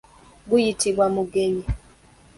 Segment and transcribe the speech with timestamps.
[0.49, 1.65] Guyitibwa mugenyi.